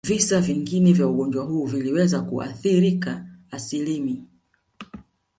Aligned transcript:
Visa 0.07 0.39
vingine 0.39 0.85
vingi 0.85 0.93
vya 0.93 1.07
ugonjwa 1.07 1.45
huu 1.45 1.65
viliweza 1.65 2.21
kuathirika 2.21 3.25
asilimi 3.51 4.23